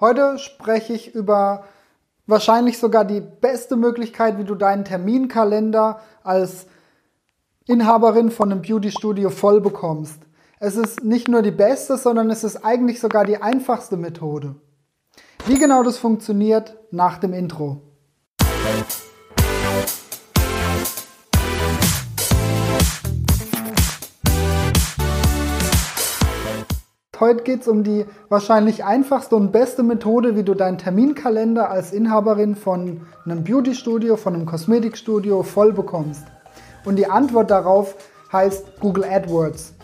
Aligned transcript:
Heute 0.00 0.38
spreche 0.38 0.92
ich 0.92 1.12
über 1.12 1.64
wahrscheinlich 2.28 2.78
sogar 2.78 3.04
die 3.04 3.20
beste 3.20 3.74
Möglichkeit, 3.74 4.38
wie 4.38 4.44
du 4.44 4.54
deinen 4.54 4.84
Terminkalender 4.84 6.00
als 6.22 6.66
Inhaberin 7.66 8.30
von 8.30 8.52
einem 8.52 8.62
Beauty-Studio 8.62 9.30
voll 9.30 9.60
bekommst. 9.60 10.20
Es 10.60 10.76
ist 10.76 11.02
nicht 11.02 11.26
nur 11.26 11.42
die 11.42 11.50
beste, 11.50 11.96
sondern 11.96 12.30
es 12.30 12.44
ist 12.44 12.64
eigentlich 12.64 13.00
sogar 13.00 13.24
die 13.24 13.42
einfachste 13.42 13.96
Methode. 13.96 14.54
Wie 15.46 15.58
genau 15.58 15.82
das 15.82 15.98
funktioniert, 15.98 16.76
nach 16.92 17.18
dem 17.18 17.32
Intro. 17.32 17.82
Heute 27.20 27.42
geht 27.42 27.62
es 27.62 27.68
um 27.68 27.82
die 27.82 28.06
wahrscheinlich 28.28 28.84
einfachste 28.84 29.34
und 29.34 29.50
beste 29.50 29.82
Methode, 29.82 30.36
wie 30.36 30.44
du 30.44 30.54
deinen 30.54 30.78
Terminkalender 30.78 31.68
als 31.68 31.92
Inhaberin 31.92 32.54
von 32.54 33.08
einem 33.24 33.42
Beauty-Studio, 33.42 34.16
von 34.16 34.34
einem 34.34 34.46
Kosmetikstudio 34.46 35.42
voll 35.42 35.72
bekommst. 35.72 36.22
Und 36.84 36.94
die 36.94 37.08
Antwort 37.08 37.50
darauf 37.50 37.96
heißt 38.32 38.78
Google 38.78 39.02
AdWords, 39.02 39.74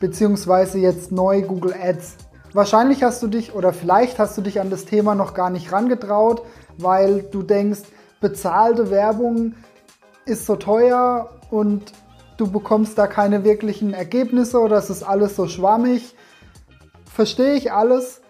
beziehungsweise 0.00 0.78
jetzt 0.78 1.12
neu 1.12 1.40
Google 1.40 1.74
Ads. 1.82 2.16
Wahrscheinlich 2.52 3.02
hast 3.02 3.22
du 3.22 3.28
dich 3.28 3.54
oder 3.54 3.72
vielleicht 3.72 4.18
hast 4.18 4.36
du 4.36 4.42
dich 4.42 4.60
an 4.60 4.68
das 4.68 4.84
Thema 4.84 5.14
noch 5.14 5.32
gar 5.32 5.48
nicht 5.48 5.72
rangetraut, 5.72 6.42
weil 6.76 7.22
du 7.22 7.42
denkst, 7.42 7.84
bezahlte 8.20 8.90
Werbung 8.90 9.54
ist 10.26 10.44
so 10.44 10.56
teuer 10.56 11.30
und 11.50 11.94
du 12.36 12.50
bekommst 12.50 12.98
da 12.98 13.06
keine 13.06 13.44
wirklichen 13.44 13.94
Ergebnisse 13.94 14.60
oder 14.60 14.76
es 14.76 14.90
ist 14.90 15.04
alles 15.04 15.36
so 15.36 15.48
schwammig 15.48 16.14
verstehe 17.16 17.54
ich 17.54 17.72
alles, 17.72 18.20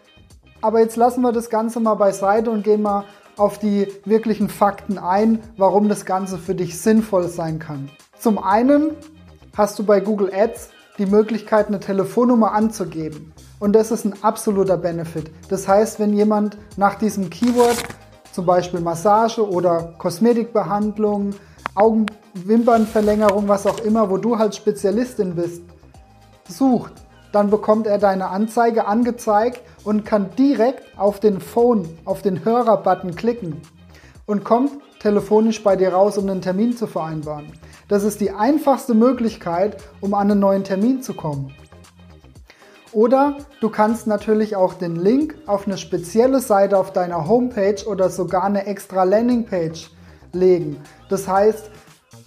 aber 0.63 0.79
jetzt 0.79 0.97
lassen 0.97 1.21
wir 1.23 1.33
das 1.33 1.51
Ganze 1.51 1.81
mal 1.81 1.97
beiseite 1.97 2.53
und 2.53 2.63
gehen 2.63 2.83
mal 2.83 3.05
auf 3.37 3.59
die 3.59 3.89
wirklichen 4.05 4.49
Fakten 4.49 4.97
ein, 4.97 5.41
warum 5.57 5.89
das 5.89 6.07
Ganze 6.07 6.39
für 6.39 6.55
dich 6.55 6.79
sinnvoll 6.81 7.29
sein 7.29 7.59
kann. 7.59 7.91
Zum 8.17 8.39
einen 8.39 8.93
hast 9.57 9.77
du 9.81 9.85
bei 9.85 9.99
Google 9.99 10.33
Ads 10.33 10.71
die 10.99 11.07
Möglichkeit, 11.07 11.67
eine 11.67 11.81
Telefonnummer 11.81 12.53
anzugeben. 12.53 13.35
Und 13.59 13.73
das 13.73 13.91
ist 13.91 14.05
ein 14.05 14.23
absoluter 14.23 14.77
Benefit. 14.77 15.33
Das 15.49 15.67
heißt, 15.67 15.99
wenn 15.99 16.15
jemand 16.15 16.57
nach 16.77 16.95
diesem 16.95 17.29
Keyword, 17.29 17.77
zum 18.33 18.47
Beispiel 18.47 18.81
Massage 18.81 19.47
oder 19.47 19.95
Kosmetikbehandlung, 19.99 21.35
Augenwimpernverlängerung, 21.75 23.49
was 23.49 23.67
auch 23.67 23.81
immer, 23.81 24.09
wo 24.09 24.17
du 24.17 24.39
halt 24.39 24.55
Spezialistin 24.55 25.35
bist, 25.35 25.63
sucht, 26.49 26.93
dann 27.33 27.51
bekommt 27.51 27.87
er 27.87 27.99
deine 27.99 28.29
Anzeige 28.29 28.87
angezeigt 28.87 29.61
und 29.85 30.05
kann 30.05 30.31
direkt 30.37 30.99
auf 30.99 31.21
den 31.21 31.41
Phone, 31.41 31.89
auf 32.05 32.23
den 32.23 32.45
Hörer-Button 32.45 33.15
klicken 33.15 33.61
und 34.27 34.45
kommt 34.45 34.73
telefonisch 35.01 35.63
bei 35.63 35.77
dir 35.77 35.93
raus, 35.93 36.19
um 36.19 36.29
einen 36.29 36.43
Termin 36.43 36.77
zu 36.77 36.87
vereinbaren. 36.87 37.53
Das 37.89 38.03
ist 38.03 38.21
die 38.21 38.33
einfachste 38.33 38.95
Möglichkeit, 38.95 39.77
um 40.01 40.15
an 40.15 40.31
einen 40.31 40.41
neuen 40.41 40.65
Termin 40.65 41.03
zu 41.03 41.15
kommen. 41.15 41.55
Oder 42.93 43.37
du 43.61 43.69
kannst 43.69 44.07
natürlich 44.07 44.57
auch 44.57 44.75
den 44.75 44.97
Link 44.97 45.37
auf 45.47 45.67
eine 45.67 45.77
spezielle 45.77 46.41
Seite 46.41 46.79
auf 46.79 46.93
deiner 46.93 47.29
Homepage 47.29 47.85
oder 47.87 48.09
sogar 48.09 48.45
eine 48.45 48.67
extra 48.67 49.05
Landingpage 49.05 49.91
legen. 50.33 50.79
Das 51.09 51.29
heißt, 51.29 51.71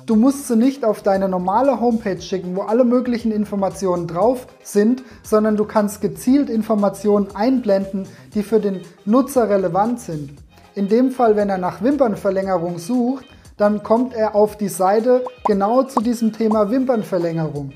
Du 0.09 0.15
musst 0.15 0.47
sie 0.47 0.55
nicht 0.55 0.83
auf 0.85 1.03
deine 1.03 1.29
normale 1.29 1.79
Homepage 1.79 2.19
schicken, 2.19 2.55
wo 2.55 2.63
alle 2.63 2.83
möglichen 2.83 3.31
Informationen 3.31 4.07
drauf 4.07 4.47
sind, 4.63 5.03
sondern 5.21 5.55
du 5.55 5.65
kannst 5.65 6.01
gezielt 6.01 6.49
Informationen 6.49 7.27
einblenden, 7.35 8.07
die 8.33 8.41
für 8.41 8.59
den 8.59 8.81
Nutzer 9.05 9.51
relevant 9.51 9.99
sind. 9.99 10.31
In 10.73 10.87
dem 10.87 11.11
Fall, 11.11 11.35
wenn 11.35 11.47
er 11.49 11.59
nach 11.59 11.83
Wimpernverlängerung 11.83 12.79
sucht, 12.79 13.23
dann 13.55 13.83
kommt 13.83 14.15
er 14.15 14.33
auf 14.33 14.57
die 14.57 14.67
Seite 14.67 15.23
genau 15.45 15.83
zu 15.83 16.01
diesem 16.01 16.33
Thema 16.33 16.71
Wimpernverlängerung. 16.71 17.73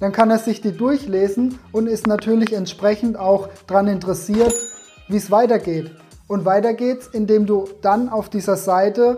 Dann 0.00 0.12
kann 0.12 0.30
er 0.30 0.38
sich 0.40 0.60
die 0.60 0.76
durchlesen 0.76 1.58
und 1.72 1.86
ist 1.86 2.06
natürlich 2.06 2.52
entsprechend 2.52 3.18
auch 3.18 3.48
daran 3.66 3.88
interessiert, 3.88 4.52
wie 5.08 5.16
es 5.16 5.30
weitergeht. 5.30 5.92
Und 6.26 6.44
weiter 6.44 6.74
geht's, 6.74 7.06
indem 7.06 7.46
du 7.46 7.70
dann 7.80 8.10
auf 8.10 8.28
dieser 8.28 8.58
Seite 8.58 9.16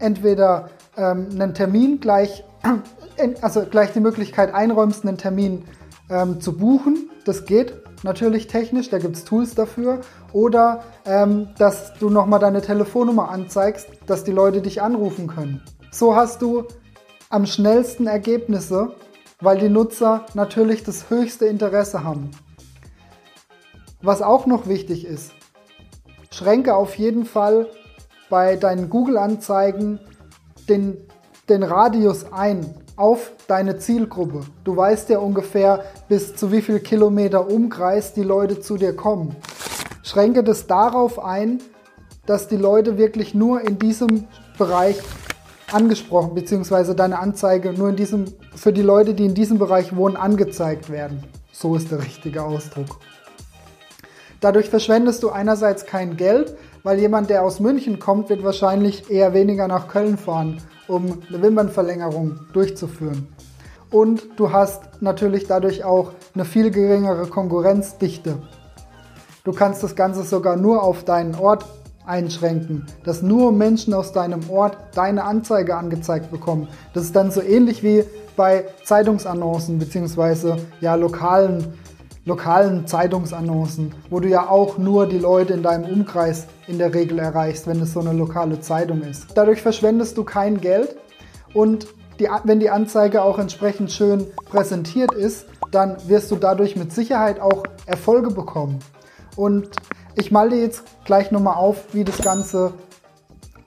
entweder 0.00 0.68
ähm, 0.96 1.28
einen 1.32 1.54
Termin 1.54 2.00
gleich, 2.00 2.44
also 3.40 3.64
gleich 3.64 3.92
die 3.92 4.00
Möglichkeit 4.00 4.54
einräumst, 4.54 5.06
einen 5.06 5.18
Termin 5.18 5.64
ähm, 6.10 6.40
zu 6.40 6.56
buchen. 6.56 7.10
Das 7.24 7.46
geht 7.46 7.74
natürlich 8.02 8.46
technisch, 8.46 8.90
da 8.90 8.98
gibt 8.98 9.16
es 9.16 9.24
Tools 9.24 9.54
dafür. 9.54 10.00
Oder 10.32 10.82
ähm, 11.06 11.48
dass 11.58 11.94
du 11.94 12.10
nochmal 12.10 12.40
deine 12.40 12.60
Telefonnummer 12.60 13.30
anzeigst, 13.30 13.88
dass 14.06 14.24
die 14.24 14.32
Leute 14.32 14.60
dich 14.60 14.82
anrufen 14.82 15.26
können. 15.26 15.62
So 15.90 16.14
hast 16.14 16.42
du 16.42 16.64
am 17.30 17.46
schnellsten 17.46 18.06
Ergebnisse, 18.06 18.94
weil 19.40 19.58
die 19.58 19.68
Nutzer 19.68 20.26
natürlich 20.34 20.82
das 20.82 21.10
höchste 21.10 21.46
Interesse 21.46 22.04
haben. 22.04 22.30
Was 24.02 24.22
auch 24.22 24.46
noch 24.46 24.68
wichtig 24.68 25.06
ist, 25.06 25.32
schränke 26.30 26.74
auf 26.74 26.96
jeden 26.96 27.24
Fall 27.24 27.68
bei 28.28 28.56
deinen 28.56 28.90
Google-Anzeigen 28.90 30.00
den, 30.68 30.96
den 31.48 31.62
Radius 31.62 32.32
ein 32.32 32.74
auf 32.96 33.32
deine 33.48 33.78
Zielgruppe. 33.78 34.42
Du 34.62 34.76
weißt 34.76 35.08
ja 35.10 35.18
ungefähr, 35.18 35.84
bis 36.08 36.36
zu 36.36 36.52
wie 36.52 36.62
viel 36.62 36.80
Kilometer 36.80 37.50
Umkreis 37.50 38.12
die 38.12 38.22
Leute 38.22 38.60
zu 38.60 38.76
dir 38.76 38.94
kommen. 38.94 39.34
Schränke 40.02 40.44
das 40.44 40.66
darauf 40.66 41.18
ein, 41.18 41.60
dass 42.26 42.48
die 42.48 42.56
Leute 42.56 42.98
wirklich 42.98 43.34
nur 43.34 43.60
in 43.60 43.78
diesem 43.78 44.28
Bereich 44.58 45.00
angesprochen, 45.72 46.34
beziehungsweise 46.34 46.94
deine 46.94 47.18
Anzeige 47.18 47.72
nur 47.72 47.88
in 47.88 47.96
diesem, 47.96 48.26
für 48.54 48.72
die 48.72 48.82
Leute, 48.82 49.14
die 49.14 49.24
in 49.24 49.34
diesem 49.34 49.58
Bereich 49.58 49.96
wohnen, 49.96 50.16
angezeigt 50.16 50.90
werden. 50.90 51.24
So 51.52 51.74
ist 51.74 51.90
der 51.90 52.00
richtige 52.00 52.42
Ausdruck. 52.42 53.00
Dadurch 54.40 54.68
verschwendest 54.68 55.22
du 55.22 55.30
einerseits 55.30 55.86
kein 55.86 56.16
Geld, 56.16 56.56
weil 56.84 57.00
jemand, 57.00 57.30
der 57.30 57.42
aus 57.42 57.58
München 57.58 57.98
kommt, 57.98 58.28
wird 58.28 58.44
wahrscheinlich 58.44 59.10
eher 59.10 59.34
weniger 59.34 59.66
nach 59.66 59.88
Köln 59.88 60.16
fahren, 60.16 60.60
um 60.86 61.22
eine 61.28 61.42
Wimpernverlängerung 61.42 62.38
durchzuführen. 62.52 63.26
Und 63.90 64.22
du 64.36 64.52
hast 64.52 65.00
natürlich 65.00 65.46
dadurch 65.46 65.82
auch 65.82 66.12
eine 66.34 66.44
viel 66.44 66.70
geringere 66.70 67.26
Konkurrenzdichte. 67.26 68.36
Du 69.44 69.52
kannst 69.52 69.82
das 69.82 69.96
Ganze 69.96 70.24
sogar 70.24 70.56
nur 70.56 70.82
auf 70.82 71.04
deinen 71.04 71.34
Ort 71.34 71.64
einschränken, 72.06 72.84
dass 73.02 73.22
nur 73.22 73.50
Menschen 73.50 73.94
aus 73.94 74.12
deinem 74.12 74.50
Ort 74.50 74.76
deine 74.94 75.24
Anzeige 75.24 75.76
angezeigt 75.76 76.30
bekommen. 76.30 76.68
Das 76.92 77.04
ist 77.04 77.16
dann 77.16 77.30
so 77.30 77.40
ähnlich 77.40 77.82
wie 77.82 78.04
bei 78.36 78.66
Zeitungsannoncen 78.84 79.78
bzw. 79.78 80.56
ja 80.80 80.96
lokalen 80.96 81.72
lokalen 82.24 82.86
Zeitungsannoncen, 82.86 83.94
wo 84.08 84.20
du 84.20 84.28
ja 84.28 84.48
auch 84.48 84.78
nur 84.78 85.06
die 85.06 85.18
Leute 85.18 85.52
in 85.52 85.62
deinem 85.62 85.84
Umkreis 85.84 86.46
in 86.66 86.78
der 86.78 86.94
Regel 86.94 87.18
erreichst, 87.18 87.66
wenn 87.66 87.80
es 87.80 87.92
so 87.92 88.00
eine 88.00 88.12
lokale 88.12 88.60
Zeitung 88.60 89.02
ist. 89.02 89.26
Dadurch 89.34 89.60
verschwendest 89.60 90.16
du 90.16 90.24
kein 90.24 90.60
Geld 90.60 90.96
und 91.52 91.86
die, 92.18 92.28
wenn 92.44 92.60
die 92.60 92.70
Anzeige 92.70 93.22
auch 93.22 93.38
entsprechend 93.38 93.90
schön 93.90 94.26
präsentiert 94.48 95.12
ist, 95.12 95.46
dann 95.70 95.96
wirst 96.08 96.30
du 96.30 96.36
dadurch 96.36 96.76
mit 96.76 96.92
Sicherheit 96.92 97.40
auch 97.40 97.64
Erfolge 97.86 98.30
bekommen. 98.30 98.78
Und 99.36 99.70
ich 100.14 100.30
mal 100.30 100.48
dir 100.48 100.60
jetzt 100.60 100.84
gleich 101.04 101.32
nochmal 101.32 101.56
auf, 101.56 101.92
wie 101.92 102.04
das 102.04 102.18
Ganze 102.18 102.72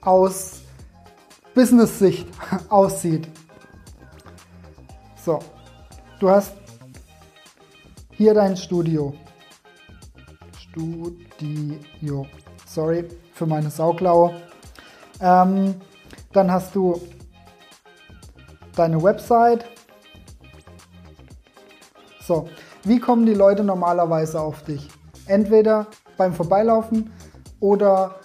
aus 0.00 0.62
Business-Sicht 1.54 2.26
aussieht. 2.70 3.28
So, 5.24 5.40
du 6.20 6.30
hast 6.30 6.52
hier 8.18 8.34
dein 8.34 8.56
Studio. 8.56 9.14
Studio. 10.58 12.26
Sorry 12.66 13.04
für 13.32 13.46
meine 13.46 13.70
Sauklaue. 13.70 14.34
Ähm, 15.20 15.76
dann 16.32 16.50
hast 16.50 16.74
du 16.74 17.00
deine 18.74 19.00
Website. 19.00 19.64
So, 22.20 22.48
wie 22.82 22.98
kommen 22.98 23.24
die 23.24 23.34
Leute 23.34 23.62
normalerweise 23.62 24.40
auf 24.40 24.64
dich? 24.64 24.88
Entweder 25.26 25.86
beim 26.16 26.34
Vorbeilaufen 26.34 27.12
oder 27.60 28.16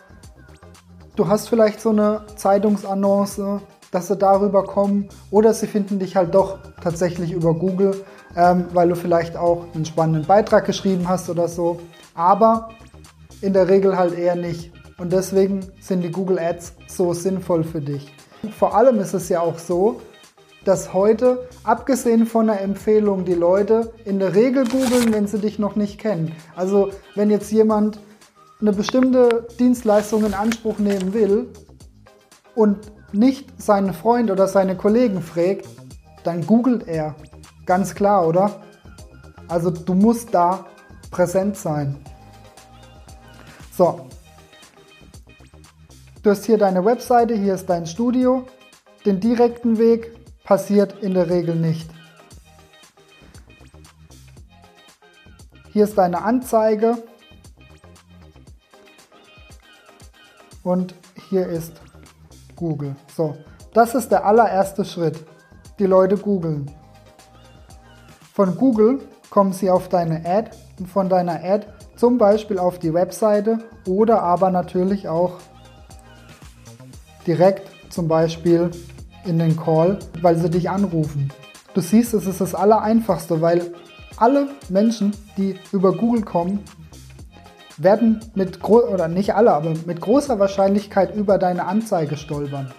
du 1.16 1.28
hast 1.28 1.50
vielleicht 1.50 1.80
so 1.80 1.92
eine 1.92 2.26
Zeitungsannonce, 2.36 3.62
dass 3.92 4.08
sie 4.08 4.18
darüber 4.18 4.64
kommen 4.64 5.10
oder 5.30 5.54
sie 5.54 5.68
finden 5.68 6.00
dich 6.00 6.16
halt 6.16 6.34
doch 6.34 6.58
tatsächlich 6.82 7.32
über 7.32 7.54
Google 7.54 8.04
ähm, 8.36 8.66
weil 8.74 8.90
du 8.90 8.96
vielleicht 8.96 9.36
auch 9.38 9.66
einen 9.74 9.86
spannenden 9.86 10.26
Beitrag 10.26 10.66
geschrieben 10.66 11.08
hast 11.08 11.30
oder 11.30 11.48
so. 11.48 11.80
Aber 12.16 12.70
in 13.42 13.54
der 13.54 13.68
Regel 13.68 13.98
halt 13.98 14.18
eher 14.18 14.36
nicht. 14.36 14.72
Und 14.98 15.12
deswegen 15.12 15.66
sind 15.80 16.02
die 16.02 16.12
Google 16.12 16.40
Ads 16.40 16.76
so 16.88 17.14
sinnvoll 17.14 17.64
für 17.64 17.82
dich. 17.82 18.14
Vor 18.58 18.76
allem 18.76 19.00
ist 19.00 19.14
es 19.14 19.30
ja 19.30 19.42
auch 19.42 19.58
so, 19.58 20.02
dass 20.66 20.94
heute, 20.94 21.50
abgesehen 21.64 22.26
von 22.26 22.48
der 22.48 22.62
Empfehlung, 22.62 23.26
die 23.26 23.34
Leute 23.34 23.94
in 24.06 24.20
der 24.20 24.34
Regel 24.34 24.66
googeln, 24.66 25.14
wenn 25.14 25.28
sie 25.28 25.40
dich 25.40 25.60
noch 25.60 25.76
nicht 25.76 26.00
kennen. 26.00 26.34
Also 26.56 26.92
wenn 27.16 27.30
jetzt 27.30 27.52
jemand 27.52 28.00
eine 28.62 28.72
bestimmte 28.72 29.48
Dienstleistung 29.60 30.26
in 30.26 30.34
Anspruch 30.34 30.80
nehmen 30.80 31.14
will 31.14 31.50
und 32.56 32.78
nicht 33.12 33.62
seinen 33.62 33.94
Freund 33.94 34.32
oder 34.32 34.48
seine 34.48 34.78
Kollegen 34.78 35.22
fragt, 35.22 35.68
dann 36.24 36.48
googelt 36.48 36.88
er. 36.88 37.16
Ganz 37.66 37.96
klar, 37.96 38.28
oder? 38.28 38.62
Also 39.48 39.70
du 39.70 39.94
musst 39.94 40.34
da 40.34 40.66
präsent 41.12 41.56
sein. 41.58 42.04
So. 43.72 44.08
Du 46.22 46.30
hast 46.30 46.46
hier 46.46 46.58
deine 46.58 46.86
Webseite, 46.86 47.36
hier 47.36 47.54
ist 47.54 47.70
dein 47.70 47.86
Studio. 47.86 48.46
Den 49.06 49.20
direkten 49.20 49.78
Weg 49.78 50.12
passiert 50.44 51.02
in 51.04 51.14
der 51.14 51.30
Regel 51.30 51.56
nicht. 51.56 51.90
Hier 55.72 55.84
ist 55.86 55.98
deine 55.98 56.22
Anzeige. 56.22 57.04
Und 60.64 60.96
hier 61.30 61.48
ist 61.48 61.74
Google. 62.56 62.96
So, 63.16 63.36
das 63.74 63.96
ist 63.96 64.10
der 64.12 64.26
allererste 64.26 64.86
Schritt. 64.86 65.20
Die 65.80 65.86
Leute 65.86 66.16
googeln. 66.16 66.72
Von 68.34 68.58
Google 68.58 69.00
kommen 69.30 69.54
sie 69.54 69.70
auf 69.70 69.90
deine 69.90 70.26
Ad 70.26 70.50
und 70.80 70.88
von 70.88 71.08
deiner 71.08 71.44
Ad 71.44 71.68
zum 71.96 72.18
Beispiel 72.18 72.58
auf 72.58 72.80
die 72.80 72.92
Webseite 72.92 73.60
oder 73.86 74.24
aber 74.24 74.50
natürlich 74.50 75.08
auch 75.08 75.34
direkt 77.28 77.70
zum 77.92 78.08
Beispiel 78.08 78.72
in 79.24 79.38
den 79.38 79.56
Call, 79.56 80.00
weil 80.24 80.36
sie 80.40 80.50
dich 80.50 80.68
anrufen. 80.68 81.32
Du 81.76 81.82
siehst, 81.82 82.16
es 82.16 82.26
ist 82.26 82.42
das 82.42 82.56
Allereinfachste, 82.56 83.40
weil 83.40 83.72
alle 84.18 84.48
Menschen, 84.68 85.16
die 85.38 85.60
über 85.72 85.96
Google 85.96 86.24
kommen, 86.24 86.64
werden 87.78 88.20
mit, 88.34 88.64
oder 88.68 89.08
nicht 89.10 89.36
alle, 89.36 89.54
aber 89.54 89.76
mit 89.86 90.02
großer 90.02 90.40
Wahrscheinlichkeit 90.40 91.16
über 91.16 91.38
deine 91.38 91.66
Anzeige 91.66 92.18
stolpern. 92.18 92.74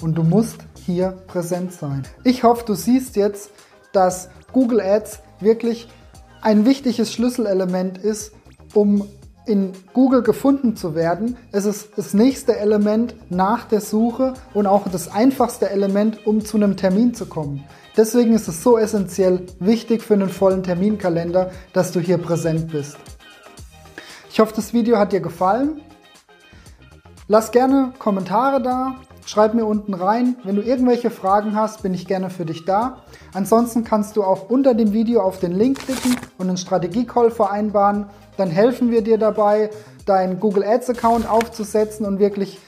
Und 0.00 0.16
du 0.18 0.24
musst 0.24 0.58
hier 0.84 1.10
präsent 1.28 1.72
sein. 1.72 2.02
Ich 2.24 2.42
hoffe, 2.42 2.64
du 2.66 2.74
siehst 2.74 3.14
jetzt, 3.14 3.52
dass 3.92 4.28
Google 4.52 4.80
Ads 4.80 5.20
wirklich 5.40 5.88
ein 6.40 6.66
wichtiges 6.66 7.12
Schlüsselelement 7.12 7.98
ist, 7.98 8.32
um 8.74 9.08
in 9.46 9.72
Google 9.94 10.22
gefunden 10.22 10.76
zu 10.76 10.94
werden. 10.94 11.36
Es 11.52 11.64
ist 11.64 11.90
das 11.96 12.12
nächste 12.12 12.58
Element 12.58 13.14
nach 13.30 13.64
der 13.64 13.80
Suche 13.80 14.34
und 14.52 14.66
auch 14.66 14.86
das 14.88 15.10
einfachste 15.10 15.70
Element, 15.70 16.26
um 16.26 16.44
zu 16.44 16.58
einem 16.58 16.76
Termin 16.76 17.14
zu 17.14 17.26
kommen. 17.26 17.64
Deswegen 17.96 18.34
ist 18.34 18.46
es 18.46 18.62
so 18.62 18.78
essentiell 18.78 19.46
wichtig 19.58 20.02
für 20.02 20.14
einen 20.14 20.28
vollen 20.28 20.62
Terminkalender, 20.62 21.50
dass 21.72 21.92
du 21.92 21.98
hier 21.98 22.18
präsent 22.18 22.70
bist. 22.70 22.96
Ich 24.30 24.38
hoffe, 24.38 24.52
das 24.54 24.72
Video 24.72 24.98
hat 24.98 25.12
dir 25.12 25.20
gefallen. 25.20 25.80
Lass 27.26 27.50
gerne 27.50 27.92
Kommentare 27.98 28.62
da, 28.62 28.96
schreib 29.28 29.52
mir 29.52 29.66
unten 29.66 29.92
rein. 29.92 30.36
Wenn 30.42 30.56
du 30.56 30.62
irgendwelche 30.62 31.10
Fragen 31.10 31.54
hast, 31.54 31.82
bin 31.82 31.92
ich 31.92 32.06
gerne 32.06 32.30
für 32.30 32.46
dich 32.46 32.64
da. 32.64 33.02
Ansonsten 33.34 33.84
kannst 33.84 34.16
du 34.16 34.24
auch 34.24 34.48
unter 34.48 34.72
dem 34.72 34.94
Video 34.94 35.20
auf 35.20 35.38
den 35.38 35.52
Link 35.52 35.80
klicken 35.80 36.16
und 36.38 36.48
einen 36.48 36.56
Strategie-Call 36.56 37.30
vereinbaren. 37.30 38.06
Dann 38.38 38.48
helfen 38.48 38.90
wir 38.90 39.02
dir 39.02 39.18
dabei, 39.18 39.68
deinen 40.06 40.40
Google 40.40 40.64
Ads 40.64 40.90
Account 40.90 41.30
aufzusetzen 41.30 42.06
und 42.06 42.18
wirklich 42.20 42.58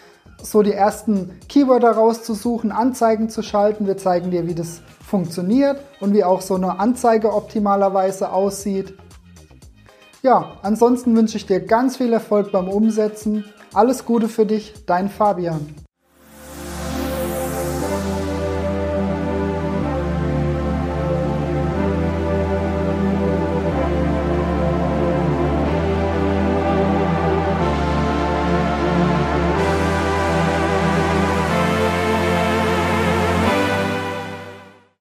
so 0.43 0.63
die 0.63 0.75
ersten 0.75 1.31
Keywörter 1.49 1.93
rauszusuchen, 1.93 2.73
Anzeigen 2.73 3.31
zu 3.31 3.43
schalten. 3.43 3.87
Wir 3.87 3.97
zeigen 3.97 4.31
dir, 4.31 4.47
wie 4.47 4.55
das 4.55 4.83
funktioniert 5.03 5.81
und 6.01 6.13
wie 6.13 6.25
auch 6.25 6.43
so 6.43 6.57
eine 6.57 6.79
Anzeige 6.79 7.33
optimalerweise 7.33 8.33
aussieht. 8.33 8.99
Ja, 10.23 10.59
ansonsten 10.61 11.17
wünsche 11.17 11.39
ich 11.39 11.47
dir 11.47 11.61
ganz 11.61 11.97
viel 11.97 12.13
Erfolg 12.13 12.53
beim 12.53 12.69
Umsetzen. 12.69 13.47
Alles 13.73 14.05
Gute 14.05 14.29
für 14.29 14.45
dich, 14.45 14.75
dein 14.85 15.09
Fabian. 15.09 15.75